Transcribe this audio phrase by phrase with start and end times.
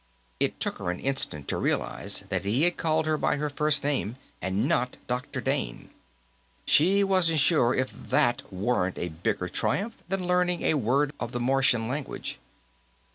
[0.39, 3.83] It took her an instant to realize that he had called her by her first
[3.83, 5.41] name, and not Dr.
[5.41, 5.91] Dane.
[6.65, 11.39] She wasn't sure if that weren't a bigger triumph than learning a word of the
[11.39, 12.39] Martian language.